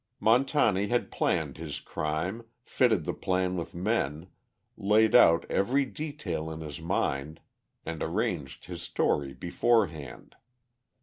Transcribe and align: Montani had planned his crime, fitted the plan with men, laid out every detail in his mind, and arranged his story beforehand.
Montani 0.19 0.87
had 0.89 1.11
planned 1.11 1.57
his 1.57 1.79
crime, 1.79 2.43
fitted 2.63 3.05
the 3.05 3.13
plan 3.13 3.55
with 3.55 3.75
men, 3.75 4.29
laid 4.75 5.13
out 5.13 5.45
every 5.47 5.85
detail 5.85 6.49
in 6.49 6.61
his 6.61 6.81
mind, 6.81 7.39
and 7.85 8.01
arranged 8.01 8.65
his 8.65 8.81
story 8.81 9.31
beforehand. 9.35 10.37